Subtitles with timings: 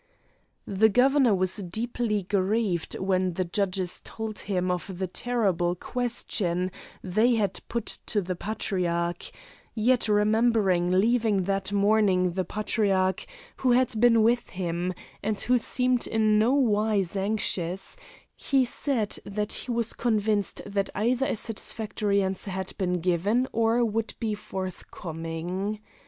[0.65, 6.71] The Governor was deeply grieved when the judges told him of the terrible question
[7.03, 9.29] they had put to the Patriarch,
[9.75, 13.27] yet remembering leaving that morning the Patriarch
[13.57, 14.91] who had been with him,
[15.21, 17.95] and who seemed in no wise anxious,
[18.35, 23.85] he said that he was convinced that either a satisfactory answer had been given or
[23.85, 25.79] would be forthcoming.